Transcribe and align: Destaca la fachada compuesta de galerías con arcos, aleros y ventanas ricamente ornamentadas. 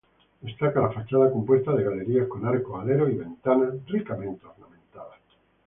Destaca 0.41 0.81
la 0.81 0.89
fachada 0.91 1.29
compuesta 1.31 1.73
de 1.75 1.83
galerías 1.83 2.27
con 2.27 2.43
arcos, 2.47 2.81
aleros 2.81 3.11
y 3.11 3.17
ventanas 3.17 3.75
ricamente 3.85 4.47
ornamentadas. 4.47 5.19